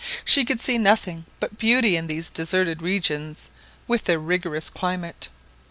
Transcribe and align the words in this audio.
She 0.25 0.45
could 0.45 0.59
see 0.59 0.79
nothing 0.79 1.27
but 1.39 1.59
beauty 1.59 1.95
in 1.95 2.07
these 2.07 2.31
deserted 2.31 2.81
regions, 2.81 3.51
with 3.87 4.05
their 4.05 4.17
rigorous 4.17 4.67
climate. 4.67 5.29